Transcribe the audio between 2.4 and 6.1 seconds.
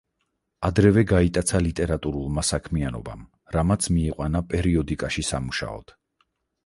საქმიანობამ, რამაც მიიყვანა პერიოდიკაში სამუშაოდ.